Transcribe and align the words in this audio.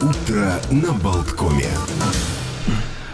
Утро 0.00 0.60
на 0.70 0.92
Болткоме. 0.92 1.66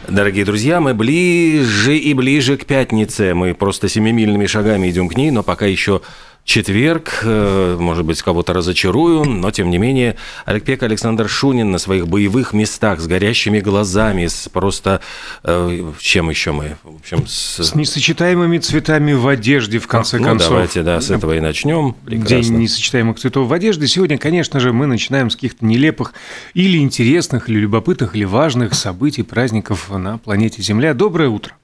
Дорогие 0.07 0.45
друзья, 0.45 0.83
мы 0.83 0.93
ближе 0.93 1.97
и 1.97 2.13
ближе 2.13 2.59
к 2.59 2.67
пятнице. 2.67 3.33
Мы 3.33 3.55
просто 3.55 3.89
семимильными 3.89 4.45
шагами 4.45 4.91
идем 4.91 5.09
к 5.09 5.17
ней, 5.17 5.31
но 5.31 5.43
пока 5.43 5.65
еще 5.65 6.03
четверг, 6.45 7.21
э, 7.23 7.77
может 7.79 8.05
быть, 8.05 8.21
кого-то 8.23 8.53
разочарую, 8.53 9.25
но 9.25 9.51
тем 9.51 9.71
не 9.71 9.79
менее 9.79 10.17
Олег 10.45 10.65
Пек, 10.65 10.83
Александр 10.83 11.29
Шунин 11.29 11.71
на 11.71 11.79
своих 11.79 12.07
боевых 12.07 12.53
местах 12.53 13.01
с 13.01 13.07
горящими 13.07 13.61
глазами, 13.61 14.27
с 14.27 14.49
просто 14.51 15.01
э, 15.43 15.93
чем 15.99 16.31
еще 16.31 16.53
мы, 16.53 16.77
в 16.83 16.97
общем, 16.97 17.27
с... 17.27 17.63
с 17.63 17.75
несочетаемыми 17.75 18.59
цветами 18.59 19.15
в 19.15 19.27
одежде 19.27 19.79
в 19.79 19.89
конце 19.89 20.19
ну, 20.19 20.25
концов. 20.25 20.51
Давайте, 20.51 20.83
да, 20.83 21.01
с 21.01 21.11
этого 21.11 21.37
и 21.37 21.41
начнем. 21.41 21.95
Прекрасно. 22.05 22.37
День 22.37 22.55
несочетаемых 22.59 23.19
цветов 23.19 23.49
в 23.49 23.53
одежде. 23.53 23.87
Сегодня, 23.87 24.19
конечно 24.19 24.61
же, 24.61 24.73
мы 24.73 24.87
начинаем 24.87 25.31
с 25.31 25.37
каких-то 25.37 25.65
нелепых 25.65 26.13
или 26.53 26.79
интересных, 26.79 27.49
или 27.49 27.59
любопытных, 27.59 28.15
или 28.15 28.25
важных 28.25 28.75
событий, 28.75 29.23
праздников 29.23 29.91
на 29.91 30.19
планете 30.19 30.63
Земля. 30.63 30.93
Доброе 30.93 31.31
утро. 31.31 31.55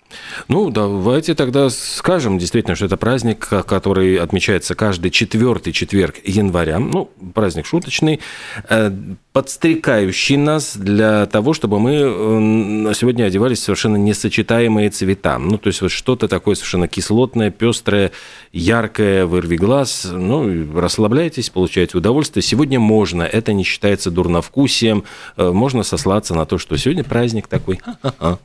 Ну, 0.48 0.70
давайте 0.70 1.34
тогда 1.34 1.70
скажем 1.70 2.38
действительно, 2.38 2.74
что 2.74 2.86
это 2.86 2.96
праздник, 2.96 3.48
который 3.66 4.16
отмечается 4.16 4.74
каждый 4.74 5.10
четвертый 5.10 5.72
четверг 5.72 6.16
января. 6.24 6.78
Ну, 6.78 7.10
праздник 7.34 7.66
шуточный, 7.66 8.20
э, 8.68 8.90
подстрекающий 9.32 10.36
нас 10.36 10.76
для 10.76 11.26
того, 11.26 11.52
чтобы 11.52 11.78
мы 11.78 12.94
сегодня 12.94 13.24
одевались 13.24 13.60
в 13.60 13.64
совершенно 13.64 13.96
несочетаемые 13.96 14.90
цвета. 14.90 15.38
Ну, 15.38 15.58
то 15.58 15.68
есть 15.68 15.80
вот 15.82 15.90
что-то 15.90 16.28
такое 16.28 16.54
совершенно 16.54 16.88
кислотное, 16.88 17.50
пестрое, 17.50 18.12
яркое, 18.52 19.26
вырви 19.26 19.56
глаз. 19.56 20.08
Ну, 20.10 20.78
расслабляйтесь, 20.78 21.50
получайте 21.50 21.96
удовольствие. 21.98 22.42
Сегодня 22.42 22.80
можно, 22.80 23.22
это 23.22 23.52
не 23.52 23.64
считается 23.64 24.10
дурновкусием. 24.10 25.04
Э, 25.36 25.50
можно 25.50 25.82
сослаться 25.82 26.34
на 26.34 26.46
то, 26.46 26.58
что 26.58 26.76
сегодня 26.76 27.04
праздник 27.04 27.46
такой. 27.46 27.76
Ха-ха-ха. 27.76 28.38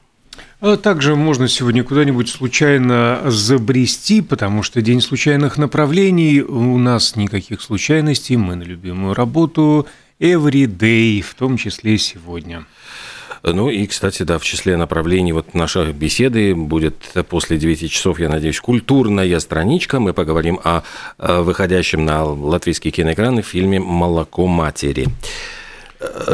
А 0.68 0.78
также 0.78 1.16
можно 1.16 1.48
сегодня 1.48 1.84
куда-нибудь 1.84 2.28
случайно 2.28 3.22
забрести, 3.26 4.22
потому 4.22 4.64
что 4.64 4.82
день 4.82 5.00
случайных 5.00 5.60
направлений, 5.60 6.42
у 6.42 6.80
нас 6.80 7.16
никаких 7.16 7.62
случайностей, 7.62 8.36
мы 8.36 8.56
на 8.56 8.64
любимую 8.64 9.14
работу 9.14 9.86
every 10.20 10.66
day, 10.66 11.22
в 11.22 11.36
том 11.36 11.58
числе 11.58 12.00
сегодня. 12.00 12.66
Ну 13.44 13.70
и, 13.70 13.86
кстати, 13.86 14.24
да, 14.24 14.40
в 14.40 14.44
числе 14.44 14.76
направлений 14.76 15.34
вот 15.34 15.54
нашей 15.54 15.94
беседы 15.94 16.56
будет 16.56 16.96
после 17.30 17.60
9 17.60 17.92
часов, 17.92 18.20
я 18.20 18.28
надеюсь, 18.28 18.60
культурная 18.60 19.40
страничка. 19.40 20.00
Мы 20.00 20.14
поговорим 20.14 20.60
о 20.64 20.82
выходящем 21.20 22.06
на 22.06 22.24
латвийские 22.24 22.92
киноэкраны 22.92 23.44
фильме 23.44 23.80
«Молоко 23.80 24.48
матери». 24.48 25.10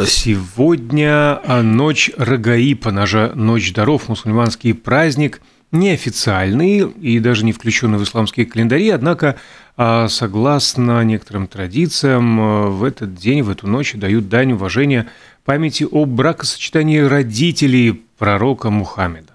Сегодня 0.06 1.40
а, 1.44 1.62
ночь 1.62 2.12
Рагаипа, 2.18 2.92
наша 2.92 3.32
ночь 3.36 3.74
даров, 3.74 4.10
мусульманский 4.10 4.74
праздник, 4.74 5.42
неофициальный 5.72 6.90
и 6.92 7.20
даже 7.20 7.46
не 7.46 7.54
включенный 7.54 7.98
в 7.98 8.04
исламские 8.04 8.46
календари, 8.46 8.90
однако, 8.90 9.38
а, 9.78 10.08
согласно 10.08 11.04
некоторым 11.04 11.48
традициям, 11.48 12.40
а, 12.40 12.68
в 12.68 12.84
этот 12.84 13.16
день, 13.16 13.42
в 13.42 13.50
эту 13.50 13.68
ночь 13.68 13.94
дают 13.94 14.30
дань 14.30 14.54
уважения 14.54 15.08
памяти 15.46 15.88
о 15.90 16.06
бракосочетании 16.06 17.00
родителей 17.00 18.04
пророка 18.18 18.70
Мухаммеда. 18.70 19.34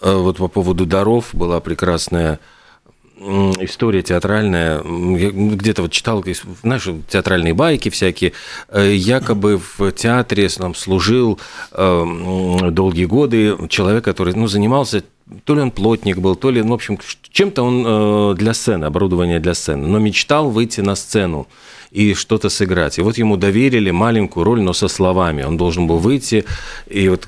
Вот 0.00 0.38
по 0.38 0.48
поводу 0.48 0.86
даров 0.86 1.30
была 1.34 1.60
прекрасная 1.60 2.40
история 3.20 4.02
театральная, 4.02 4.80
где-то 4.82 5.82
вот 5.82 5.92
читал, 5.92 6.24
знаешь, 6.62 6.88
театральные 7.08 7.54
байки 7.54 7.90
всякие, 7.90 8.32
э, 8.68 8.94
якобы 8.94 9.60
в 9.78 9.92
театре 9.92 10.48
нам 10.58 10.74
служил 10.74 11.38
э, 11.72 12.70
долгие 12.70 13.04
годы 13.04 13.56
человек, 13.68 14.04
который 14.04 14.34
ну, 14.34 14.46
занимался 14.46 15.04
то 15.44 15.54
ли 15.54 15.60
он 15.60 15.70
плотник 15.70 16.18
был, 16.18 16.34
то 16.34 16.50
ли, 16.50 16.62
ну, 16.62 16.70
в 16.70 16.74
общем, 16.74 16.98
чем-то 17.30 17.62
он 17.62 17.84
э, 17.86 18.34
для 18.36 18.54
сцены, 18.54 18.86
оборудование 18.86 19.38
для 19.38 19.54
сцены, 19.54 19.86
но 19.86 19.98
мечтал 19.98 20.50
выйти 20.50 20.80
на 20.80 20.96
сцену 20.96 21.46
и 21.90 22.14
что-то 22.14 22.48
сыграть. 22.48 22.98
И 22.98 23.02
вот 23.02 23.18
ему 23.18 23.36
доверили 23.36 23.90
маленькую 23.90 24.44
роль, 24.44 24.60
но 24.60 24.72
со 24.72 24.88
словами. 24.88 25.42
Он 25.42 25.56
должен 25.56 25.86
был 25.86 25.98
выйти 25.98 26.44
и 26.86 27.08
вот 27.08 27.26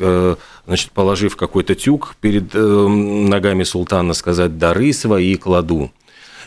значит, 0.66 0.92
положив 0.92 1.36
какой-то 1.36 1.74
тюк 1.74 2.16
перед 2.20 2.54
э, 2.54 2.58
ногами 2.58 3.64
султана, 3.64 4.14
сказать 4.14 4.58
«дары 4.58 4.92
свои 4.92 5.36
кладу». 5.36 5.90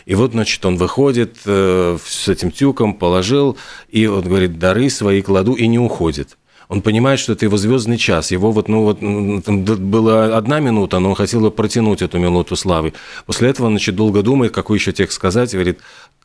И 0.06 0.14
вот, 0.14 0.32
значит, 0.32 0.64
он 0.64 0.76
выходит 0.76 1.36
э, 1.44 1.98
с 2.04 2.28
этим 2.28 2.52
тюком, 2.52 2.94
положил, 2.94 3.56
и 3.90 4.06
он 4.06 4.22
говорит 4.22 4.58
«дары 4.58 4.88
свои 4.88 5.20
кладу» 5.20 5.54
и 5.54 5.66
не 5.66 5.78
уходит 5.78 6.36
он 6.68 6.82
понимает, 6.82 7.20
что 7.20 7.32
это 7.32 7.44
его 7.44 7.56
звездный 7.56 7.96
час. 7.98 8.30
Его 8.30 8.50
вот, 8.52 8.68
ну 8.68 8.82
вот, 8.82 9.00
была 9.00 10.36
одна 10.36 10.60
минута, 10.60 10.98
но 10.98 11.10
он 11.10 11.14
хотел 11.14 11.50
протянуть 11.50 12.02
эту 12.02 12.18
минуту 12.18 12.56
славы. 12.56 12.92
После 13.26 13.50
этого, 13.50 13.68
значит, 13.68 13.94
долго 13.94 14.22
думает, 14.22 14.52
какой 14.52 14.78
еще 14.78 14.92
текст 14.92 15.16
сказать, 15.16 15.52
говорит, 15.52 15.78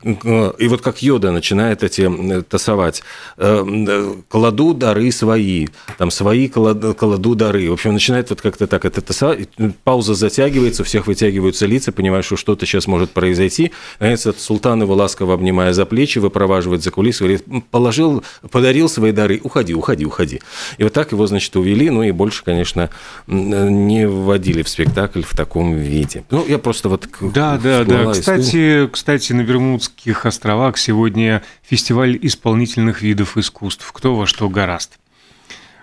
и 0.04 0.68
вот 0.68 0.80
как 0.80 1.00
Йода 1.00 1.30
начинает 1.30 1.84
эти 1.84 2.10
э, 2.10 2.42
тасовать. 2.42 3.02
Э, 3.36 3.64
э, 3.64 4.14
кладу 4.28 4.74
дары 4.74 5.12
свои, 5.12 5.68
там 5.96 6.10
свои 6.10 6.48
кладу 6.48 7.34
дары. 7.36 7.70
В 7.70 7.74
общем, 7.74 7.92
начинает 7.92 8.30
вот 8.30 8.40
как-то 8.40 8.66
так 8.66 8.84
это 8.84 9.00
тасовать. 9.00 9.48
Пауза 9.84 10.14
затягивается, 10.14 10.82
у 10.82 10.84
всех 10.84 11.06
вытягиваются 11.06 11.66
лица, 11.66 11.92
понимаешь, 11.92 12.24
что 12.24 12.36
что-то 12.36 12.66
сейчас 12.66 12.88
может 12.88 13.10
произойти. 13.10 13.70
Наконец, 14.00 14.26
султан 14.38 14.82
его 14.82 14.94
ласково 14.94 15.34
обнимая 15.34 15.72
за 15.72 15.86
плечи, 15.86 16.18
выпроваживает 16.18 16.82
за 16.82 16.90
кулисы, 16.90 17.22
говорит, 17.22 17.44
положил, 17.70 18.24
подарил 18.50 18.88
свои 18.88 19.12
дары, 19.12 19.40
уходи, 19.44 19.72
уходи, 19.74 20.04
уходи 20.04 20.31
уходи. 20.32 20.40
И 20.78 20.84
вот 20.84 20.92
так 20.92 21.12
его, 21.12 21.26
значит, 21.26 21.54
увели, 21.56 21.90
ну 21.90 22.02
и 22.02 22.10
больше, 22.10 22.44
конечно, 22.44 22.90
не 23.26 24.06
вводили 24.06 24.62
в 24.62 24.68
спектакль 24.68 25.22
в 25.22 25.36
таком 25.36 25.76
виде. 25.76 26.24
Ну, 26.30 26.46
я 26.46 26.58
просто 26.58 26.88
вот... 26.88 27.08
Да, 27.20 27.58
да, 27.58 27.84
да. 27.84 28.12
Кстати, 28.12 28.88
кстати, 28.92 29.32
на 29.32 29.42
Бермудских 29.42 30.26
островах 30.26 30.78
сегодня 30.78 31.42
фестиваль 31.62 32.18
исполнительных 32.22 33.02
видов 33.02 33.36
искусств. 33.36 33.90
Кто 33.92 34.14
во 34.16 34.26
что 34.26 34.48
гораст. 34.48 34.98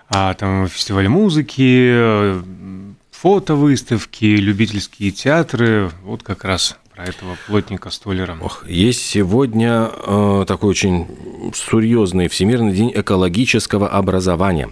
А 0.08 0.34
там 0.34 0.68
фестиваль 0.68 1.08
музыки, 1.08 2.34
фотовыставки, 3.12 4.24
любительские 4.24 5.12
театры. 5.12 5.90
Вот 6.02 6.22
как 6.22 6.44
раз 6.44 6.76
про 7.00 7.08
этого 7.08 7.36
плотника-столера. 7.46 8.36
Ох, 8.40 8.68
есть 8.68 9.02
сегодня 9.02 9.90
э, 9.90 10.44
такой 10.46 10.70
очень 10.70 11.06
серьезный 11.54 12.28
Всемирный 12.28 12.72
день 12.72 12.92
экологического 12.94 13.88
образования. 13.88 14.70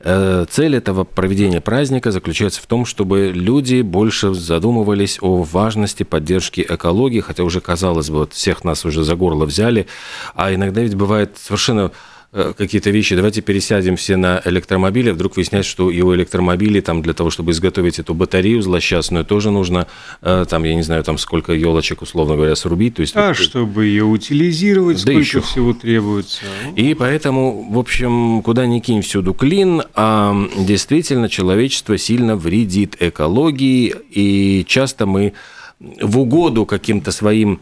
Э, 0.00 0.46
цель 0.48 0.76
этого 0.76 1.04
проведения 1.04 1.60
праздника 1.60 2.12
заключается 2.12 2.62
в 2.62 2.66
том, 2.66 2.84
чтобы 2.84 3.32
люди 3.34 3.80
больше 3.80 4.34
задумывались 4.34 5.18
о 5.20 5.42
важности 5.42 6.04
поддержки 6.04 6.64
экологии, 6.68 7.20
хотя 7.20 7.42
уже, 7.42 7.60
казалось 7.60 8.10
бы, 8.10 8.18
вот 8.18 8.34
всех 8.34 8.62
нас 8.64 8.84
уже 8.84 9.02
за 9.02 9.16
горло 9.16 9.44
взяли, 9.44 9.88
а 10.34 10.54
иногда 10.54 10.82
ведь 10.82 10.94
бывает 10.94 11.38
совершенно 11.38 11.90
какие-то 12.32 12.90
вещи, 12.90 13.16
давайте 13.16 13.40
пересядем 13.40 13.96
все 13.96 14.16
на 14.16 14.42
электромобили, 14.44 15.10
вдруг 15.10 15.36
выясняется, 15.36 15.70
что 15.70 15.90
его 15.90 16.14
электромобили 16.14 16.80
там 16.80 17.00
для 17.00 17.14
того, 17.14 17.30
чтобы 17.30 17.52
изготовить 17.52 17.98
эту 17.98 18.12
батарею 18.14 18.60
злосчастную, 18.60 19.24
тоже 19.24 19.50
нужно 19.50 19.86
э, 20.20 20.44
там, 20.48 20.64
я 20.64 20.74
не 20.74 20.82
знаю, 20.82 21.02
там 21.04 21.16
сколько 21.16 21.52
елочек, 21.52 22.02
условно 22.02 22.36
говоря, 22.36 22.54
срубить. 22.54 22.96
То 22.96 23.00
есть, 23.00 23.16
а 23.16 23.28
вот, 23.28 23.36
чтобы 23.36 23.86
ее 23.86 24.04
утилизировать, 24.04 24.96
да 24.98 25.12
сколько 25.12 25.18
еще. 25.18 25.40
всего 25.40 25.72
требуется. 25.72 26.42
И 26.76 26.94
поэтому, 26.94 27.70
в 27.70 27.78
общем, 27.78 28.42
куда 28.42 28.66
ни 28.66 28.80
кинь, 28.80 29.00
всюду 29.00 29.32
клин, 29.32 29.82
а 29.94 30.36
действительно 30.58 31.30
человечество 31.30 31.96
сильно 31.96 32.36
вредит 32.36 32.96
экологии, 33.00 33.94
и 34.10 34.64
часто 34.68 35.06
мы 35.06 35.32
в 35.80 36.18
угоду 36.18 36.66
каким-то 36.66 37.12
своим 37.12 37.60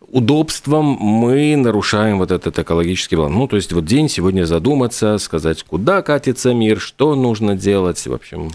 удобством 0.00 0.84
мы 1.00 1.56
нарушаем 1.56 2.18
вот 2.18 2.30
этот 2.30 2.58
экологический 2.58 3.16
баланс. 3.16 3.34
Ну, 3.34 3.46
то 3.48 3.56
есть 3.56 3.72
вот 3.72 3.84
день 3.84 4.08
сегодня 4.08 4.44
задуматься, 4.44 5.18
сказать, 5.18 5.62
куда 5.62 6.02
катится 6.02 6.54
мир, 6.54 6.80
что 6.80 7.14
нужно 7.14 7.56
делать. 7.56 8.06
В 8.06 8.12
общем, 8.12 8.50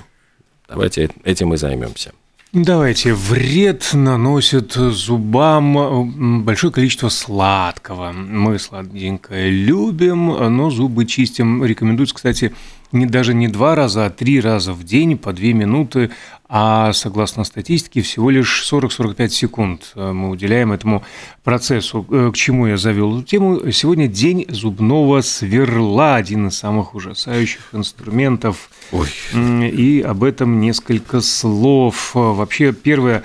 давайте 0.68 1.10
этим 1.24 1.54
и 1.54 1.58
займемся. 1.58 2.12
Давайте. 2.54 3.16
Вред 3.16 3.90
наносит 3.94 4.74
зубам 4.74 6.44
большое 6.44 6.72
количество 6.72 7.10
сладкого. 7.10 8.12
Мы 8.12 8.60
сладенькое 8.60 9.50
любим, 9.50 10.28
но 10.56 10.70
зубы 10.70 11.08
чистим. 11.08 11.66
Рекомендуется, 11.66 12.14
кстати, 12.14 12.54
не, 12.92 13.08
даже 13.08 13.34
не 13.34 13.48
два 13.48 13.74
раза, 13.74 14.06
а 14.06 14.12
три 14.12 14.40
раза 14.40 14.72
в 14.72 14.84
день 14.84 15.18
по 15.18 15.34
две 15.34 15.54
минуты, 15.54 16.12
а 16.50 16.94
согласно 16.94 17.46
статистике 17.46 18.02
всего 18.02 18.30
лишь 18.30 18.68
40-45 18.72 19.30
секунд 19.30 19.92
мы 19.96 20.30
уделяем 20.30 20.72
этому 20.72 21.04
процессу. 21.44 22.06
Э, 22.12 22.32
к 22.32 22.36
чему 22.36 22.68
я 22.68 22.78
завел 22.78 23.18
эту 23.18 23.28
тему? 23.28 23.72
Сегодня 23.72 24.08
день 24.08 24.46
зубного 24.50 25.22
сверла, 25.22 26.16
один 26.16 26.48
из 26.48 26.58
самых 26.58 26.96
ужасающих 26.96 27.70
инструментов. 27.74 28.70
Ой. 28.92 29.10
И 29.34 30.02
об 30.02 30.24
этом 30.24 30.60
несколько 30.60 31.22
слов. 31.22 32.12
Вообще, 32.14 32.74
первое, 32.74 33.24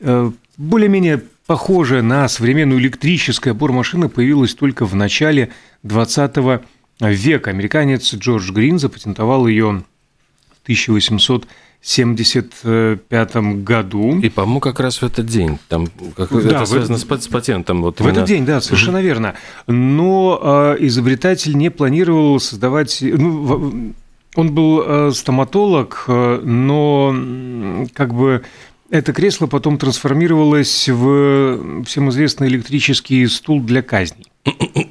э, 0.00 0.30
более-менее 0.56 1.24
похожая 1.46 2.02
на 2.02 2.28
современную 2.28 2.80
электрическая 2.80 3.54
бормашина 3.54 4.08
появилась 4.08 4.54
только 4.54 4.86
в 4.86 4.94
начале 4.94 5.50
20 5.82 6.62
века. 7.00 7.50
Американец 7.50 8.14
Джордж 8.14 8.52
Грин 8.52 8.78
запатентовал 8.78 9.46
ее 9.46 9.82
в 10.52 10.62
1800 10.64 11.46
1975 11.84 13.36
году. 13.62 14.18
И, 14.20 14.30
по-моему, 14.30 14.60
как 14.60 14.80
раз 14.80 15.02
в 15.02 15.04
этот 15.04 15.26
день. 15.26 15.58
Там, 15.68 15.88
как, 16.16 16.30
да, 16.30 16.62
это 16.62 16.66
связано 16.66 16.96
в, 16.96 17.22
с 17.22 17.28
патентом. 17.28 17.82
Вот 17.82 17.98
в 17.98 18.00
именно... 18.00 18.12
этот 18.12 18.24
день, 18.26 18.46
да, 18.46 18.62
совершенно 18.62 18.98
угу. 18.98 19.06
верно. 19.06 19.34
Но 19.66 20.40
э, 20.42 20.76
изобретатель 20.86 21.56
не 21.56 21.70
планировал 21.70 22.40
создавать... 22.40 22.98
Ну, 23.02 23.92
он 24.34 24.52
был 24.52 24.82
э, 24.84 25.10
стоматолог, 25.12 26.06
э, 26.08 26.40
но 26.42 27.14
как 27.92 28.14
бы 28.14 28.42
это 28.90 29.12
кресло 29.12 29.46
потом 29.46 29.76
трансформировалось 29.78 30.88
в 30.88 31.84
всем 31.84 32.08
известный 32.10 32.48
электрический 32.48 33.26
стул 33.26 33.60
для 33.60 33.82
казней. 33.82 34.26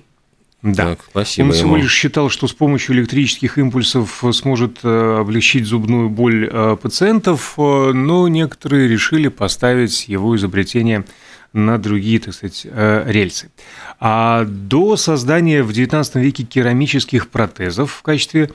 Да. 0.63 0.91
Так, 0.91 0.99
спасибо. 1.09 1.47
Он 1.47 1.51
всего 1.51 1.75
ему. 1.75 1.83
лишь 1.83 1.93
считал, 1.93 2.29
что 2.29 2.47
с 2.47 2.53
помощью 2.53 2.95
электрических 2.95 3.57
импульсов 3.57 4.23
сможет 4.31 4.79
э, 4.83 5.17
облегчить 5.19 5.65
зубную 5.65 6.09
боль 6.09 6.49
э, 6.49 6.77
пациентов, 6.81 7.55
э, 7.57 7.91
но 7.91 8.29
некоторые 8.29 8.87
решили 8.87 9.27
поставить 9.27 10.07
его 10.07 10.37
изобретение 10.37 11.03
на 11.51 11.77
другие, 11.77 12.19
так 12.19 12.33
сказать, 12.33 12.65
рельсы. 12.65 13.51
А 13.99 14.45
до 14.45 14.95
создания 14.95 15.61
в 15.61 15.69
XIX 15.69 16.19
веке 16.19 16.43
керамических 16.43 17.27
протезов 17.27 17.91
в 17.91 18.01
качестве 18.01 18.49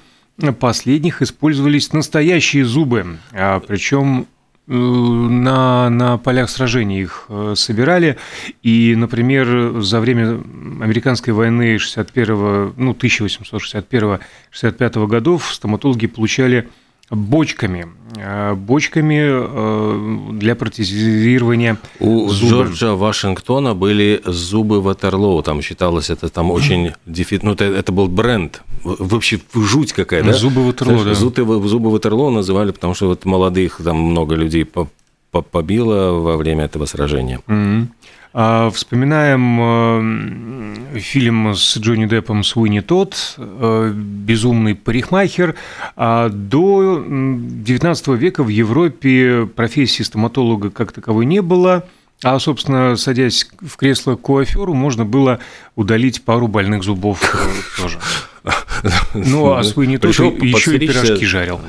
последних 0.59 1.23
использовались 1.23 1.93
настоящие 1.93 2.65
зубы, 2.65 3.19
а 3.33 3.61
причем 3.61 4.27
на, 4.69 5.89
на 5.89 6.19
полях 6.19 6.51
сражений 6.51 7.01
их 7.03 7.25
э, 7.29 7.55
собирали. 7.57 8.19
И, 8.63 8.95
например, 8.97 9.81
за 9.81 10.01
время 10.01 10.41
американской 10.81 11.33
войны 11.33 11.79
61 11.79 12.75
ну, 12.77 12.93
1861-65 12.93 15.07
годов 15.07 15.55
стоматологи 15.55 16.07
получали 16.07 16.69
бочками, 17.11 17.89
э, 18.17 18.55
бочками 18.55 19.19
э, 19.21 20.33
для 20.33 20.55
протезирования 20.55 21.79
У 22.01 22.29
зуба. 22.29 22.65
Джорджа 22.65 22.95
Вашингтона 22.95 23.75
были 23.75 24.21
зубы 24.25 24.81
Ватерлоу, 24.81 25.43
там 25.43 25.63
считалось 25.63 26.11
это 26.11 26.29
там 26.29 26.51
очень 26.51 26.93
дефит, 27.07 27.43
ну 27.43 27.53
это, 27.53 27.65
это 27.65 27.93
был 27.93 28.09
бренд, 28.09 28.63
вообще 28.85 29.41
жуть 29.55 29.93
какая, 29.93 30.23
да? 30.23 30.33
Зубы 30.33 30.67
Ватерлоу, 30.67 31.05
да. 31.05 31.15
Зубы, 31.15 31.69
зубы 31.69 31.91
Ватерлоу 31.91 32.31
называли, 32.31 32.73
потому 32.73 32.95
что 32.95 33.09
вот 33.09 33.25
молодых 33.25 33.81
там 33.83 33.97
много 33.97 34.35
людей 34.35 34.67
побило 35.31 36.13
во 36.13 36.37
время 36.37 36.65
этого 36.65 36.87
сражения. 36.87 37.41
Mm-hmm. 37.47 37.87
А, 38.41 38.71
вспоминаем 38.71 40.95
э, 40.95 41.01
фильм 41.01 41.57
с 41.57 41.77
Джонни 41.77 42.07
Деппом 42.07 42.45
«Суини 42.45 42.79
Тот», 42.79 43.35
э, 43.37 43.93
«Безумный 43.93 44.77
парикмахер». 44.77 45.57
А 45.97 46.29
до 46.29 47.05
XIX 47.05 48.17
века 48.17 48.45
в 48.45 48.49
Европе 48.49 49.49
профессии 49.57 50.05
стоматолога 50.05 50.71
как 50.71 50.93
таковой 50.93 51.27
не 51.27 51.43
было– 51.43 51.85
а, 52.25 52.41
собственно, 52.41 52.97
садясь 52.97 53.49
в 53.61 53.77
кресло 53.77 54.17
к 54.17 54.23
коаферу, 54.23 54.75
можно 54.75 55.05
было 55.05 55.39
удалить 55.77 56.23
пару 56.23 56.49
больных 56.49 56.83
зубов 56.83 57.21
тоже. 57.77 58.01
Ну, 59.15 59.53
а 59.53 59.63
свой 59.63 59.87
не 59.87 59.99
тоже 59.99 60.25
еще 60.25 60.75
и 60.75 60.81
пирожки 60.81 61.25
жарил. 61.25 61.61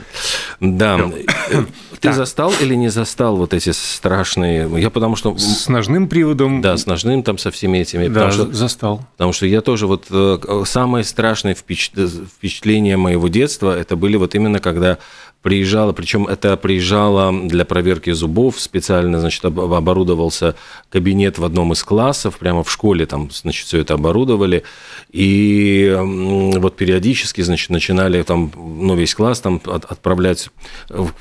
Да. 0.60 1.00
Ты 2.01 2.13
застал 2.13 2.53
или 2.61 2.75
не 2.75 2.89
застал 2.89 3.35
вот 3.35 3.53
эти 3.53 3.71
страшные... 3.71 4.69
Я 4.79 4.89
потому 4.89 5.15
что... 5.15 5.37
С 5.37 5.67
ножным 5.67 6.07
приводом. 6.07 6.61
Да, 6.61 6.77
с 6.77 6.85
ножным 6.85 7.23
там 7.23 7.37
со 7.37 7.51
всеми 7.51 7.79
этими. 7.79 8.07
Да, 8.07 8.31
застал. 8.31 9.01
Потому 9.13 9.33
что 9.33 9.45
я 9.45 9.61
тоже 9.61 9.87
вот... 9.87 10.05
Э, 10.09 10.63
самое 10.65 11.03
страшное 11.03 11.55
впечатление 11.55 12.97
моего 12.97 13.27
детства, 13.27 13.77
это 13.77 13.95
были 13.95 14.17
вот 14.17 14.35
именно 14.35 14.59
когда 14.59 14.97
приезжала, 15.41 15.94
причем 15.94 16.27
это 16.27 16.57
приезжала 16.57 17.31
для 17.47 17.63
проверки 17.63 18.12
зубов, 18.12 18.59
специально, 18.59 19.19
значит, 19.19 19.45
оборудовался 19.45 20.56
кабинет 20.89 21.38
в 21.38 21.45
одном 21.45 21.71
из 21.71 21.83
классов, 21.83 22.38
прямо 22.38 22.63
в 22.63 22.71
школе 22.71 23.06
там, 23.06 23.30
значит, 23.31 23.68
все 23.68 23.80
это 23.80 23.94
оборудовали, 23.94 24.63
и 25.12 25.95
вот 25.97 26.75
периодически, 26.75 27.41
значит, 27.41 27.69
начинали 27.69 28.21
там, 28.24 28.51
ну, 28.56 28.95
весь 28.95 29.15
класс 29.15 29.39
там 29.39 29.62
отправлять, 29.65 30.50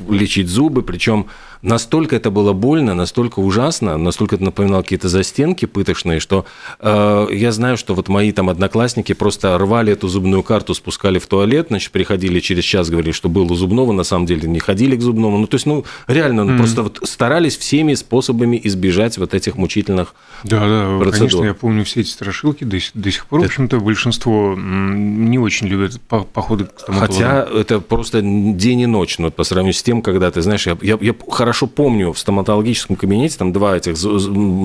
лечить 0.08 0.48
зубы, 0.48 0.82
причем 0.82 1.28
настолько 1.62 2.16
это 2.16 2.30
было 2.30 2.52
больно, 2.52 2.94
настолько 2.94 3.40
ужасно, 3.40 3.96
настолько 3.96 4.36
это 4.36 4.44
напоминало 4.44 4.82
какие-то 4.82 5.08
застенки 5.08 5.66
пыточные, 5.66 6.20
что 6.20 6.44
э, 6.80 7.28
я 7.32 7.52
знаю, 7.52 7.76
что 7.76 7.94
вот 7.94 8.08
мои 8.08 8.32
там 8.32 8.48
одноклассники 8.48 9.12
просто 9.12 9.56
рвали 9.58 9.92
эту 9.92 10.08
зубную 10.08 10.42
карту, 10.42 10.74
спускали 10.74 11.18
в 11.18 11.26
туалет, 11.26 11.68
значит, 11.68 11.92
приходили 11.92 12.40
через 12.40 12.64
час, 12.64 12.90
говорили, 12.90 13.12
что 13.12 13.28
был 13.28 13.50
у 13.50 13.54
зубного, 13.54 13.92
на 13.92 14.04
самом 14.08 14.26
деле 14.26 14.48
не 14.48 14.58
ходили 14.58 14.96
к 14.96 15.00
зубному. 15.00 15.38
Ну, 15.38 15.46
то 15.46 15.54
есть, 15.54 15.66
ну, 15.66 15.84
реально, 16.06 16.42
mm. 16.42 16.56
просто 16.58 16.82
вот 16.82 17.00
старались 17.04 17.56
всеми 17.56 17.94
способами 17.94 18.60
избежать 18.64 19.18
вот 19.18 19.34
этих 19.34 19.56
мучительных 19.56 20.14
да, 20.44 20.60
да, 20.60 20.98
процедур. 20.98 21.28
конечно, 21.30 21.44
я 21.44 21.54
помню 21.54 21.84
все 21.84 22.00
эти 22.00 22.08
страшилки 22.08 22.64
до, 22.64 22.78
до 22.94 23.10
сих 23.10 23.26
пор, 23.26 23.40
это... 23.40 23.48
в 23.48 23.50
общем-то, 23.50 23.80
большинство 23.80 24.54
не 24.56 25.38
очень 25.38 25.66
любят 25.68 26.00
походы 26.32 26.64
к 26.66 26.80
стоматологу. 26.80 27.12
Хотя 27.12 27.48
это 27.52 27.80
просто 27.80 28.20
день 28.22 28.80
и 28.80 28.86
ночь, 28.86 29.18
ну, 29.18 29.30
по 29.30 29.44
сравнению 29.44 29.74
с 29.74 29.82
тем, 29.82 30.02
когда 30.02 30.30
ты, 30.30 30.42
знаешь, 30.42 30.66
я, 30.66 30.76
я, 30.82 30.98
я 31.00 31.14
хорошо 31.30 31.66
помню 31.66 32.12
в 32.12 32.18
стоматологическом 32.18 32.96
кабинете, 32.96 33.38
там 33.38 33.52
два 33.52 33.76
этих, 33.76 33.94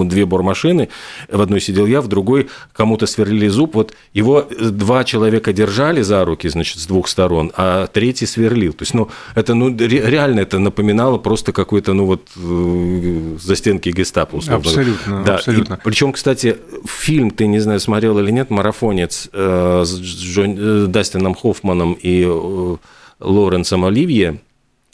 две 0.07 0.25
бормашины, 0.25 0.89
в 1.29 1.41
одной 1.41 1.61
сидел 1.61 1.85
я, 1.85 2.01
в 2.01 2.07
другой 2.07 2.49
кому-то 2.73 3.05
сверлили 3.05 3.47
зуб, 3.47 3.75
вот 3.75 3.93
его 4.13 4.47
два 4.59 5.03
человека 5.03 5.53
держали 5.53 6.01
за 6.01 6.23
руки, 6.25 6.47
значит, 6.47 6.79
с 6.79 6.85
двух 6.85 7.07
сторон, 7.07 7.51
а 7.55 7.87
третий 7.87 8.25
сверлил. 8.25 8.73
То 8.73 8.83
есть, 8.83 8.93
ну, 8.93 9.09
это, 9.35 9.53
ну, 9.53 9.75
реально 9.75 10.41
это 10.41 10.59
напоминало 10.59 11.17
просто 11.17 11.51
какой-то, 11.51 11.93
ну, 11.93 12.05
вот, 12.05 12.29
э, 12.35 13.37
застенки 13.39 13.89
гестапо, 13.89 14.35
условно. 14.37 14.67
Абсолютно, 14.67 15.23
да. 15.23 15.35
абсолютно. 15.35 15.79
причем, 15.83 16.11
кстати, 16.13 16.57
фильм, 16.85 17.31
ты, 17.31 17.47
не 17.47 17.59
знаю, 17.59 17.79
смотрел 17.79 18.19
или 18.19 18.31
нет, 18.31 18.49
«Марафонец» 18.49 19.29
э, 19.31 19.83
с 19.85 19.99
Джон, 19.99 20.55
э, 20.57 20.87
Дастином 20.87 21.35
Хоффманом 21.35 21.97
и 22.01 22.25
Лоренсом 23.19 23.85
Оливье, 23.85 24.39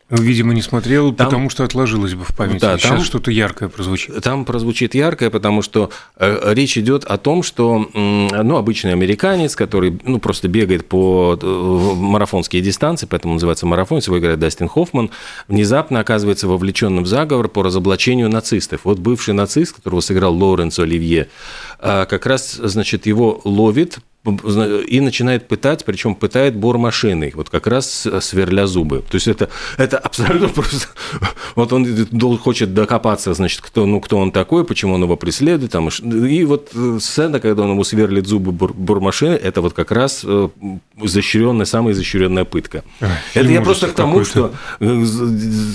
Видимо, 0.09 0.55
не 0.55 0.63
смотрел, 0.63 1.13
там, 1.13 1.27
потому 1.27 1.49
что 1.51 1.63
отложилось 1.63 2.15
бы 2.15 2.23
в 2.23 2.35
памяти. 2.35 2.61
Да, 2.61 2.79
Сейчас 2.79 2.89
там, 2.89 3.03
что-то 3.03 3.29
яркое 3.29 3.69
прозвучит. 3.69 4.23
Там 4.23 4.43
прозвучит 4.43 4.95
яркое, 4.95 5.29
потому 5.29 5.61
что 5.61 5.91
э, 6.17 6.53
речь 6.53 6.79
идет 6.79 7.03
о 7.05 7.19
том, 7.19 7.43
что 7.43 7.87
э, 7.93 7.97
ну, 8.41 8.57
обычный 8.57 8.93
американец, 8.93 9.55
который 9.55 9.99
ну, 10.03 10.19
просто 10.19 10.47
бегает 10.47 10.87
по 10.87 11.37
э, 11.39 11.93
марафонские 11.95 12.63
дистанции, 12.63 13.05
поэтому 13.07 13.35
называется 13.35 13.67
марафон, 13.67 13.99
его 13.99 14.17
играет 14.17 14.39
Дастин 14.39 14.67
Хоффман, 14.67 15.11
внезапно 15.47 15.99
оказывается 15.99 16.47
вовлеченным 16.47 17.03
в 17.03 17.07
заговор 17.07 17.47
по 17.47 17.61
разоблачению 17.61 18.29
нацистов. 18.29 18.81
Вот 18.85 18.97
бывший 18.97 19.35
нацист, 19.35 19.75
которого 19.75 19.99
сыграл 19.99 20.35
Лоренцо 20.35 20.83
Оливье, 20.83 21.29
э, 21.79 22.05
как 22.09 22.25
раз, 22.25 22.53
значит, 22.53 23.05
его 23.05 23.41
ловит 23.43 23.99
и 24.25 24.99
начинает 24.99 25.47
пытать, 25.47 25.85
причем 25.85 26.13
пытает 26.13 26.55
бор 26.55 26.77
машиной, 26.77 27.31
вот 27.35 27.49
как 27.49 27.67
раз 27.67 28.05
сверля 28.19 28.67
зубы. 28.67 29.03
То 29.09 29.15
есть 29.15 29.27
это, 29.27 29.49
это 29.77 29.97
абсолютно 29.97 30.47
просто... 30.61 30.87
Вот 31.55 31.71
он 31.71 32.37
хочет 32.37 32.73
докопаться, 32.73 33.33
значит, 33.33 33.61
кто, 33.61 33.85
ну, 33.85 34.01
кто 34.01 34.17
он 34.17 34.31
такой, 34.31 34.65
почему 34.65 34.95
он 34.95 35.03
его 35.03 35.15
преследует. 35.15 35.71
Там, 35.71 35.87
и 35.87 36.43
вот 36.43 36.71
э, 36.75 36.97
сцена, 37.01 37.39
когда 37.39 37.63
он 37.63 37.71
ему 37.71 37.83
сверлит 37.83 38.27
зубы 38.27 38.51
бор, 38.51 38.73
бормашины, 38.73 39.33
это 39.33 39.61
вот 39.61 39.73
как 39.73 39.91
раз 39.91 40.21
э, 40.25 40.49
изощренная, 40.97 41.65
самая 41.65 41.93
изощренная 41.93 42.43
пытка. 42.43 42.83
Эх, 42.99 43.09
это 43.33 43.49
я 43.49 43.61
просто 43.61 43.87
к 43.87 43.93
тому, 43.93 44.25
что 44.25 44.53
э, 44.79 45.05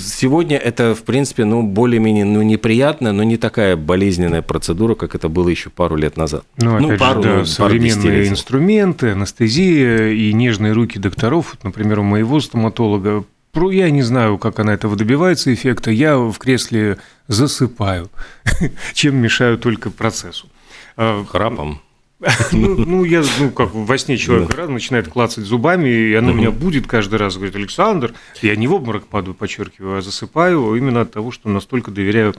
сегодня 0.03 0.57
это, 0.57 0.93
в 0.93 1.03
принципе, 1.03 1.45
ну, 1.45 1.63
более-менее 1.63 2.25
ну, 2.25 2.43
неприятная, 2.43 3.11
но 3.11 3.23
не 3.23 3.37
такая 3.37 3.75
болезненная 3.75 4.43
процедура, 4.43 4.93
как 4.93 5.15
это 5.15 5.29
было 5.29 5.49
еще 5.49 5.69
пару 5.69 5.95
лет 5.95 6.15
назад. 6.15 6.43
Ну, 6.57 6.79
ну 6.79 6.97
пару, 6.97 7.23
же, 7.23 7.29
да, 7.29 7.35
ну, 7.37 7.45
современные 7.45 8.34
инструменты, 8.35 9.11
анестезия 9.11 10.09
и 10.09 10.33
нежные 10.33 10.73
руки 10.73 10.99
докторов. 10.99 11.57
Например, 11.63 11.99
у 11.99 12.03
моего 12.03 12.39
стоматолога 12.39 13.23
я 13.71 13.89
не 13.89 14.01
знаю, 14.01 14.37
как 14.37 14.59
она 14.59 14.73
этого 14.73 14.97
добивается 14.97 15.53
эффекта. 15.53 15.89
Я 15.89 16.17
в 16.17 16.37
кресле 16.37 16.97
засыпаю, 17.29 18.09
чем 18.93 19.15
мешаю 19.15 19.57
только 19.57 19.89
процессу. 19.89 20.49
А, 20.97 21.23
Храпом. 21.23 21.81
Ну, 22.51 22.77
ну, 22.85 23.03
я, 23.03 23.23
ну, 23.39 23.51
как 23.51 23.73
во 23.73 23.97
сне 23.97 24.17
человек 24.17 24.55
да. 24.55 24.67
начинает 24.67 25.07
клацать 25.07 25.43
зубами, 25.43 25.89
и 25.89 26.13
она 26.13 26.29
угу. 26.29 26.37
меня 26.37 26.51
будет 26.51 26.87
каждый 26.87 27.15
раз, 27.15 27.35
говорит, 27.35 27.55
Александр, 27.55 28.13
я 28.41 28.55
не 28.55 28.67
в 28.67 28.73
обморок 28.73 29.07
падаю, 29.07 29.33
подчеркиваю, 29.33 29.97
а 29.97 30.01
засыпаю 30.01 30.75
именно 30.75 31.01
от 31.01 31.11
того, 31.11 31.31
что 31.31 31.49
настолько 31.49 31.91
доверяю 31.91 32.35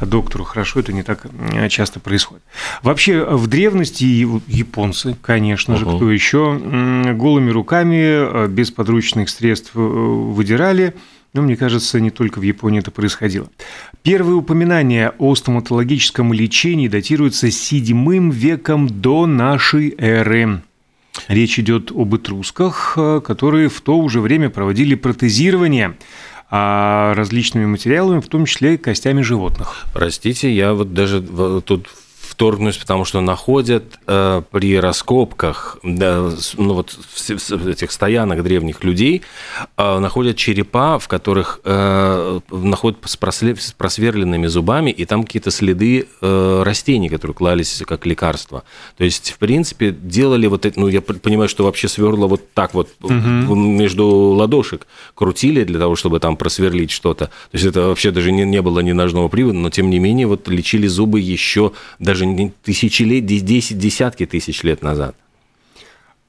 доктору. 0.00 0.44
Хорошо, 0.44 0.80
это 0.80 0.92
не 0.92 1.02
так 1.02 1.26
часто 1.68 2.00
происходит. 2.00 2.42
Вообще, 2.82 3.24
в 3.24 3.46
древности 3.46 4.04
японцы, 4.04 5.16
конечно 5.22 5.76
же, 5.76 5.86
угу. 5.86 5.96
кто 5.96 6.10
еще, 6.10 6.58
голыми 7.14 7.50
руками, 7.50 8.48
без 8.48 8.70
подручных 8.70 9.30
средств 9.30 9.72
э, 9.74 9.78
выдирали 9.78 10.94
но 11.32 11.42
мне 11.42 11.56
кажется, 11.56 12.00
не 12.00 12.10
только 12.10 12.38
в 12.38 12.42
Японии 12.42 12.80
это 12.80 12.90
происходило. 12.90 13.48
Первые 14.02 14.36
упоминания 14.36 15.12
о 15.18 15.34
стоматологическом 15.34 16.32
лечении 16.32 16.88
датируются 16.88 17.48
VII 17.48 18.30
веком 18.30 18.88
до 18.88 19.26
нашей 19.26 19.94
эры. 19.98 20.62
Речь 21.28 21.58
идет 21.58 21.90
об 21.90 22.14
этрусках, 22.14 22.94
э, 22.96 23.20
которые 23.24 23.68
в 23.68 23.80
то 23.80 23.98
уже 23.98 24.20
время 24.20 24.50
проводили 24.50 24.94
протезирование 24.94 25.96
а 26.52 27.14
различными 27.14 27.66
материалами, 27.66 28.20
в 28.20 28.26
том 28.26 28.44
числе 28.44 28.76
костями 28.76 29.22
животных. 29.22 29.86
Простите, 29.92 30.52
я 30.52 30.74
вот 30.74 30.92
даже 30.92 31.22
тут 31.64 31.88
вторгнусь, 32.40 32.78
потому 32.78 33.04
что 33.04 33.20
находят 33.20 34.00
э, 34.06 34.40
при 34.50 34.80
раскопках 34.80 35.76
да, 35.82 36.30
ну 36.56 36.72
вот 36.72 36.90
в, 36.90 37.68
этих 37.68 37.92
стоянок 37.92 38.42
древних 38.42 38.82
людей 38.82 39.20
э, 39.76 39.98
находят 39.98 40.38
черепа, 40.38 40.98
в 40.98 41.06
которых 41.06 41.60
э, 41.64 42.40
находят 42.50 42.98
с, 43.04 43.18
просле, 43.18 43.56
с 43.56 43.72
просверленными 43.72 44.46
зубами, 44.46 44.90
и 44.90 45.04
там 45.04 45.24
какие-то 45.24 45.50
следы 45.50 46.06
э, 46.22 46.62
растений, 46.64 47.10
которые 47.10 47.34
клались 47.34 47.82
как 47.86 48.06
лекарство. 48.06 48.64
То 48.96 49.04
есть, 49.04 49.32
в 49.32 49.38
принципе, 49.38 49.90
делали 49.90 50.46
вот 50.46 50.64
это, 50.64 50.80
ну, 50.80 50.88
я 50.88 51.02
понимаю, 51.02 51.50
что 51.50 51.64
вообще 51.64 51.88
сверло 51.88 52.26
вот 52.26 52.54
так 52.54 52.72
вот 52.72 52.88
угу. 53.02 53.12
между 53.12 54.06
ладошек 54.06 54.86
крутили 55.14 55.64
для 55.64 55.78
того, 55.78 55.94
чтобы 55.94 56.20
там 56.20 56.38
просверлить 56.38 56.90
что-то. 56.90 57.26
То 57.26 57.32
есть, 57.52 57.66
это 57.66 57.82
вообще 57.82 58.12
даже 58.12 58.32
не, 58.32 58.46
не 58.46 58.62
было 58.62 58.80
ни 58.80 58.92
ножного 58.92 59.28
привода, 59.28 59.58
но 59.58 59.68
тем 59.68 59.90
не 59.90 59.98
менее, 59.98 60.26
вот 60.26 60.48
лечили 60.48 60.86
зубы 60.86 61.20
еще 61.20 61.72
даже 61.98 62.29
тысячелетий, 62.62 63.40
десять, 63.40 63.78
десятки 63.78 64.26
тысяч 64.26 64.62
лет 64.62 64.82
назад. 64.82 65.16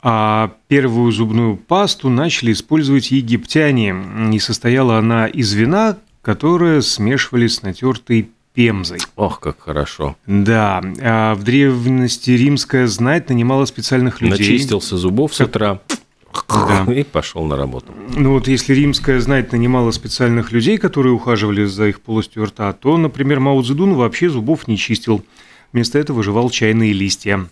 А 0.03 0.53
первую 0.67 1.11
зубную 1.11 1.57
пасту 1.57 2.09
начали 2.09 2.53
использовать 2.53 3.11
египтяне. 3.11 3.95
И 4.33 4.39
состояла 4.39 4.97
она 4.97 5.27
из 5.27 5.53
вина, 5.53 5.97
которое 6.21 6.81
смешивали 6.81 7.47
с 7.47 7.61
натертой 7.61 8.29
пемзой. 8.53 8.99
Ох, 9.15 9.39
как 9.39 9.59
хорошо. 9.59 10.15
Да. 10.25 10.81
А 11.01 11.35
в 11.35 11.43
древности 11.43 12.31
римская 12.31 12.87
знать 12.87 13.29
нанимала 13.29 13.65
специальных 13.65 14.21
людей. 14.21 14.53
Начистился 14.53 14.97
зубов 14.97 15.35
с 15.35 15.41
утра. 15.41 15.79
Да. 15.89 15.95
И 16.93 17.03
пошел 17.03 17.45
на 17.45 17.55
работу. 17.55 17.93
Ну 18.15 18.33
вот 18.33 18.47
если 18.47 18.73
римская 18.73 19.19
знать 19.19 19.51
нанимала 19.51 19.91
специальных 19.91 20.51
людей, 20.51 20.77
которые 20.77 21.13
ухаживали 21.13 21.65
за 21.65 21.87
их 21.87 22.01
полостью 22.01 22.45
рта, 22.45 22.73
то, 22.73 22.97
например, 22.97 23.39
Мао 23.39 23.61
Цзэдун 23.61 23.93
вообще 23.93 24.29
зубов 24.29 24.67
не 24.67 24.77
чистил. 24.77 25.23
Вместо 25.73 25.99
этого 25.99 26.21
жевал 26.23 26.49
чайные 26.49 26.93
листья. 26.93 27.47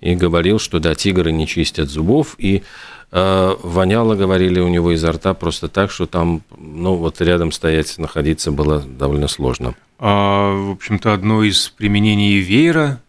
И 0.00 0.14
говорил, 0.14 0.58
что 0.58 0.78
да, 0.78 0.94
тигры 0.94 1.32
не 1.32 1.46
чистят 1.48 1.90
зубов, 1.90 2.36
и 2.38 2.62
э, 3.10 3.56
воняло, 3.62 4.14
говорили, 4.14 4.60
у 4.60 4.68
него 4.68 4.92
изо 4.92 5.10
рта 5.10 5.34
просто 5.34 5.68
так, 5.68 5.90
что 5.90 6.06
там, 6.06 6.42
ну, 6.56 6.94
вот 6.94 7.20
рядом 7.20 7.50
стоять, 7.50 7.98
находиться 7.98 8.52
было 8.52 8.80
довольно 8.80 9.26
сложно. 9.26 9.74
А, 9.98 10.54
в 10.54 10.70
общем-то, 10.72 11.12
одно 11.12 11.42
из 11.42 11.68
применений 11.70 12.38
веера, 12.38 13.00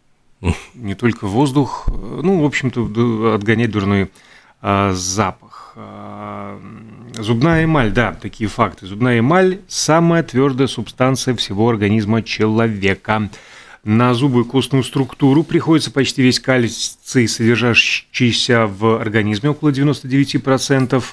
не 0.73 0.95
только 0.95 1.27
воздух, 1.27 1.87
ну, 1.87 2.41
в 2.41 2.45
общем-то, 2.45 3.35
отгонять 3.35 3.69
дурной 3.69 4.09
а, 4.61 4.91
запах. 4.93 5.73
А, 5.75 6.59
зубная 7.13 7.65
эмаль, 7.65 7.91
да, 7.91 8.17
такие 8.19 8.49
факты. 8.49 8.87
Зубная 8.87 9.19
эмаль– 9.19 9.59
самая 9.67 10.23
твердая 10.23 10.67
субстанция 10.67 11.35
всего 11.35 11.69
организма 11.69 12.23
человека– 12.23 13.29
на 13.85 14.15
зубы 14.15 14.45
костную 14.45 14.83
структуру 14.83 15.43
приходится 15.43 15.91
почти 15.91 16.23
весь 16.23 16.39
кальций, 16.39 17.27
содержащийся 17.27 18.65
в 18.65 18.99
организме, 18.99 19.51
около 19.51 19.69
99%. 19.69 21.03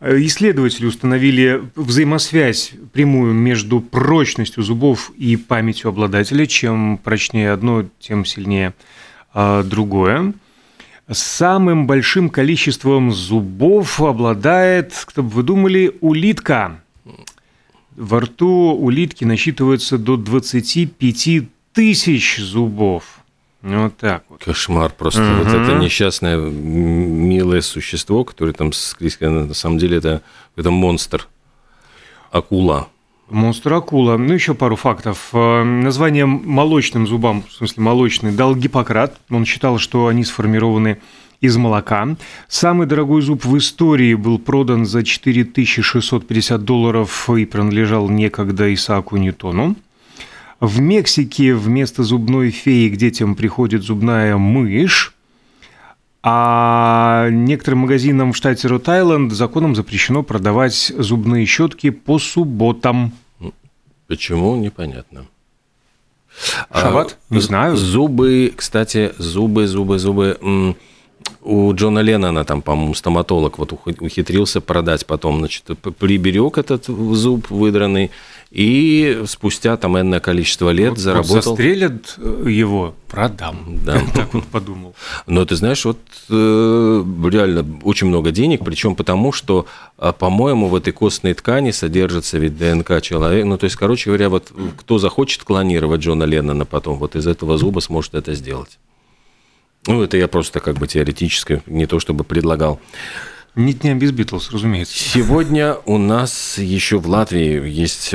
Исследователи 0.00 0.86
установили 0.86 1.62
взаимосвязь 1.74 2.72
прямую 2.92 3.32
между 3.32 3.80
прочностью 3.80 4.62
зубов 4.62 5.10
и 5.16 5.36
памятью 5.36 5.88
обладателя. 5.88 6.46
Чем 6.46 6.98
прочнее 6.98 7.52
одно, 7.52 7.86
тем 7.98 8.24
силнее 8.26 8.74
а, 9.32 9.62
другое. 9.62 10.34
Самым 11.10 11.86
большим 11.86 12.28
количеством 12.28 13.12
зубов 13.12 14.00
обладает, 14.00 14.92
кто 15.06 15.22
бы 15.22 15.30
вы 15.30 15.42
думали, 15.42 15.96
улитка. 16.02 16.82
Во 17.96 18.20
рту 18.20 18.76
улитки 18.78 19.24
насчитывается 19.24 19.96
до 19.96 20.18
25 20.18 21.48
тысяч 21.78 22.38
зубов. 22.38 23.04
Вот 23.62 23.96
так 23.98 24.24
вот. 24.28 24.42
Кошмар 24.42 24.90
просто. 24.90 25.22
Угу. 25.22 25.44
Вот 25.44 25.46
это 25.46 25.74
несчастное, 25.76 26.36
милое 26.36 27.60
существо, 27.60 28.24
которое 28.24 28.52
там 28.52 28.72
на 29.20 29.54
самом 29.54 29.78
деле 29.78 29.98
это, 29.98 30.22
это 30.56 30.72
монстр. 30.72 31.28
Акула. 32.32 32.88
Монстр 33.30 33.74
акула. 33.74 34.16
Ну, 34.16 34.34
еще 34.34 34.54
пару 34.54 34.74
фактов. 34.74 35.28
Э, 35.32 35.62
название 35.62 36.26
молочным 36.26 37.06
зубам, 37.06 37.44
в 37.48 37.52
смысле 37.52 37.84
молочный, 37.84 38.32
дал 38.32 38.56
Гиппократ. 38.56 39.16
Он 39.30 39.44
считал, 39.44 39.78
что 39.78 40.08
они 40.08 40.24
сформированы 40.24 40.98
из 41.40 41.56
молока. 41.56 42.08
Самый 42.48 42.88
дорогой 42.88 43.22
зуб 43.22 43.44
в 43.44 43.56
истории 43.56 44.14
был 44.14 44.40
продан 44.40 44.84
за 44.84 45.04
4650 45.04 46.64
долларов 46.64 47.30
и 47.30 47.44
принадлежал 47.44 48.08
некогда 48.08 48.74
Исааку 48.74 49.16
Ньютону. 49.16 49.76
В 50.60 50.80
Мексике 50.80 51.54
вместо 51.54 52.02
зубной 52.02 52.50
феи 52.50 52.88
к 52.88 52.96
детям 52.96 53.36
приходит 53.36 53.82
зубная 53.82 54.36
мышь. 54.36 55.14
А 56.22 57.28
некоторым 57.30 57.80
магазинам 57.80 58.32
в 58.32 58.36
штате 58.36 58.66
Рот-Айленд 58.66 59.32
законом 59.32 59.76
запрещено 59.76 60.24
продавать 60.24 60.92
зубные 60.96 61.46
щетки 61.46 61.90
по 61.90 62.18
субботам. 62.18 63.12
Почему? 64.08 64.56
Непонятно. 64.56 65.26
Шаббат? 66.74 67.18
А, 67.30 67.34
Не 67.34 67.40
знаю. 67.40 67.76
Зубы, 67.76 68.52
кстати, 68.56 69.12
зубы, 69.18 69.68
зубы, 69.68 69.98
зубы. 69.98 70.76
У 71.42 71.72
Джона 71.72 72.00
Леннона 72.00 72.44
там, 72.44 72.62
по-моему, 72.62 72.94
стоматолог 72.94 73.58
вот 73.58 73.72
ухитрился 73.72 74.60
продать 74.60 75.06
потом, 75.06 75.38
значит, 75.38 75.64
приберег 75.98 76.58
этот 76.58 76.86
зуб 76.86 77.48
выдранный, 77.50 78.10
и 78.50 79.22
спустя 79.26 79.76
там 79.76 79.98
энное 79.98 80.20
количество 80.20 80.70
лет 80.70 80.90
вот, 80.90 80.98
заработал. 80.98 81.34
Вот 81.34 81.44
застрелят 81.44 82.14
э, 82.16 82.44
его, 82.48 82.94
продам. 83.06 83.78
Да. 83.84 84.00
Так 84.14 84.32
вот 84.32 84.44
подумал. 84.44 84.94
Но 85.26 85.44
ты 85.44 85.54
знаешь, 85.56 85.84
вот 85.84 85.98
э, 86.30 87.04
реально 87.30 87.64
очень 87.82 88.06
много 88.06 88.30
денег, 88.30 88.64
причем 88.64 88.96
потому, 88.96 89.32
что, 89.32 89.66
э, 89.98 90.12
по-моему, 90.18 90.68
в 90.68 90.74
этой 90.74 90.92
костной 90.92 91.34
ткани 91.34 91.72
содержится 91.72 92.38
ведь 92.38 92.56
ДНК 92.56 93.02
человека. 93.02 93.46
Ну, 93.46 93.58
то 93.58 93.64
есть, 93.64 93.76
короче 93.76 94.10
говоря, 94.10 94.30
вот 94.30 94.50
кто 94.78 94.98
захочет 94.98 95.44
клонировать 95.44 96.00
Джона 96.00 96.24
Леннона 96.24 96.64
потом, 96.64 96.98
вот 96.98 97.16
из 97.16 97.26
этого 97.26 97.58
зуба 97.58 97.80
сможет 97.80 98.14
это 98.14 98.34
сделать. 98.34 98.78
Ну, 99.88 100.02
это 100.02 100.18
я 100.18 100.28
просто 100.28 100.60
как 100.60 100.76
бы 100.76 100.86
теоретически, 100.86 101.62
не 101.64 101.86
то 101.86 101.98
чтобы 101.98 102.22
предлагал. 102.22 102.78
Нет, 103.58 103.82
не 103.82 103.92
без 103.96 104.12
Битлз, 104.12 104.52
разумеется. 104.52 104.96
Сегодня 104.96 105.74
у 105.84 105.98
нас 105.98 106.58
еще 106.58 106.98
в 106.98 107.08
Латвии 107.08 107.68
есть 107.68 108.14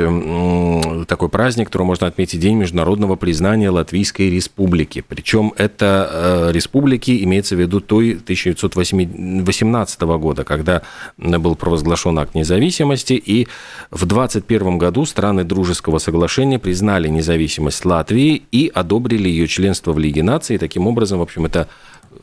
такой 1.06 1.28
праздник, 1.28 1.66
который 1.66 1.82
можно 1.82 2.06
отметить 2.06 2.40
День 2.40 2.56
международного 2.56 3.16
признания 3.16 3.68
Латвийской 3.68 4.30
Республики. 4.30 5.04
Причем 5.06 5.52
это 5.58 6.48
э, 6.48 6.52
республики 6.52 7.22
имеется 7.24 7.56
в 7.56 7.60
виду 7.60 7.80
той 7.80 8.12
1918 8.12 10.00
года, 10.00 10.44
когда 10.44 10.80
был 11.18 11.56
провозглашен 11.56 12.18
акт 12.18 12.34
независимости, 12.34 13.12
и 13.12 13.46
в 13.90 14.06
21 14.06 14.78
году 14.78 15.04
страны 15.04 15.44
Дружеского 15.44 15.98
соглашения 15.98 16.58
признали 16.58 17.08
независимость 17.08 17.84
Латвии 17.84 18.44
и 18.50 18.72
одобрили 18.74 19.28
ее 19.28 19.46
членство 19.46 19.92
в 19.92 19.98
Лиге 19.98 20.22
наций. 20.22 20.56
Таким 20.56 20.86
образом, 20.86 21.18
в 21.18 21.22
общем, 21.22 21.44
это 21.44 21.68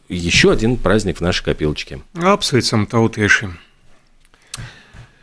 еще 0.10 0.52
один 0.52 0.78
праздник 0.78 1.18
в 1.18 1.22
нашей 1.22 1.44
копилочке. 1.44 2.02
Апсвейцам 2.16 2.86
таутеши. 3.12 3.52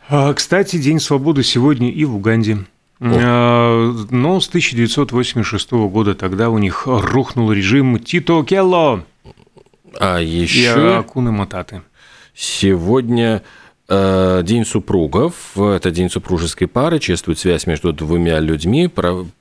А, 0.07 0.33
кстати, 0.33 0.77
День 0.77 0.99
свободы 0.99 1.43
сегодня 1.43 1.91
и 1.91 2.05
в 2.05 2.15
Уганде. 2.15 2.65
О. 2.99 3.17
А, 3.21 3.93
но 4.09 4.39
с 4.39 4.47
1986 4.47 5.71
года 5.71 6.15
тогда 6.15 6.49
у 6.49 6.57
них 6.57 6.83
рухнул 6.85 7.51
режим 7.51 7.99
Тито 7.99 8.43
Келло. 8.43 9.03
А 9.99 10.19
еще... 10.19 10.61
И 10.61 10.93
Акуны 10.97 11.31
Мататы. 11.31 11.81
Сегодня 12.33 13.43
день 13.89 14.65
супругов, 14.65 15.57
это 15.57 15.89
день 15.89 16.09
супружеской 16.09 16.67
пары, 16.67 16.99
чествует 16.99 17.39
связь 17.39 17.65
между 17.65 17.91
двумя 17.91 18.39
людьми, 18.39 18.87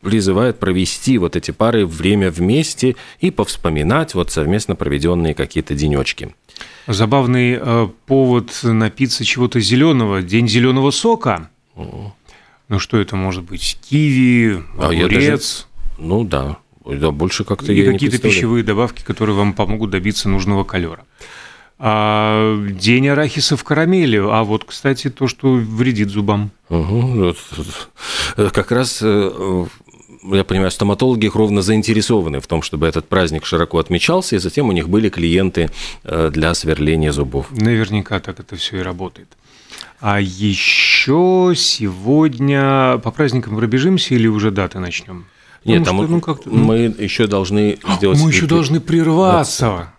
призывает 0.00 0.58
провести 0.58 1.18
вот 1.18 1.36
эти 1.36 1.50
пары 1.50 1.86
время 1.86 2.30
вместе 2.30 2.96
и 3.20 3.30
повспоминать 3.30 4.14
вот 4.14 4.30
совместно 4.30 4.74
проведенные 4.74 5.34
какие-то 5.34 5.74
денечки. 5.74 6.34
Забавный 6.86 7.58
э, 7.60 7.88
повод 8.06 8.50
напиться 8.62 9.24
чего-то 9.24 9.60
зеленого, 9.60 10.22
день 10.22 10.48
зеленого 10.48 10.90
сока. 10.90 11.50
О. 11.76 12.14
Ну 12.68 12.78
что 12.78 12.98
это 12.98 13.16
может 13.16 13.44
быть? 13.44 13.78
Киви, 13.88 14.62
огурец? 14.78 15.66
А 15.98 15.98
даже, 15.98 16.08
ну 16.08 16.24
да, 16.24 16.56
да 16.86 17.10
больше 17.10 17.44
как-то 17.44 17.72
и 17.72 17.84
какие-то 17.84 18.18
пищевые 18.18 18.64
добавки, 18.64 19.02
которые 19.02 19.36
вам 19.36 19.52
помогут 19.52 19.90
добиться 19.90 20.28
нужного 20.28 20.64
калора. 20.64 21.04
А 21.80 22.58
день 22.70 23.08
арахиса 23.08 23.56
в 23.56 23.64
карамели. 23.64 24.18
А 24.18 24.42
вот, 24.42 24.64
кстати, 24.64 25.10
то, 25.10 25.28
что 25.28 25.52
вредит 25.52 26.10
зубам. 26.10 26.50
Угу, 26.70 27.34
вот, 28.36 28.52
как 28.52 28.72
раз 28.72 28.98
э, 29.00 29.66
я 30.24 30.44
понимаю, 30.44 30.70
стоматологи 30.70 31.30
ровно 31.32 31.62
заинтересованы 31.62 32.40
в 32.40 32.46
том, 32.46 32.62
чтобы 32.62 32.86
этот 32.86 33.08
праздник 33.08 33.46
широко 33.46 33.78
отмечался, 33.78 34.36
и 34.36 34.38
затем 34.38 34.68
у 34.68 34.72
них 34.72 34.88
были 34.88 35.08
клиенты 35.08 35.70
э, 36.04 36.30
для 36.32 36.54
сверления 36.54 37.12
зубов. 37.12 37.46
Наверняка 37.50 38.20
так 38.20 38.40
это 38.40 38.56
все 38.56 38.78
и 38.78 38.82
работает. 38.82 39.28
А 40.00 40.20
еще 40.20 41.54
сегодня 41.56 42.98
по 42.98 43.10
праздникам 43.10 43.56
пробежимся 43.56 44.14
или 44.14 44.28
уже 44.28 44.50
даты 44.50 44.78
начнем? 44.78 45.26
Нет, 45.64 45.84
там 45.84 45.96
что, 46.04 46.40
ну, 46.46 46.64
мы 46.64 46.94
еще 46.98 47.26
должны 47.26 47.78
сделать. 47.96 48.20
Мы 48.20 48.30
еще 48.30 48.46
должны 48.46 48.80
прерваться. 48.80 49.92